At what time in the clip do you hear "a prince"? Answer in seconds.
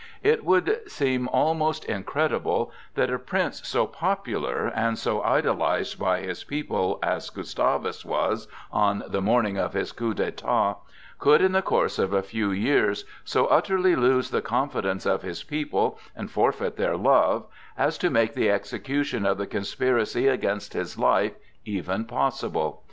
3.11-3.67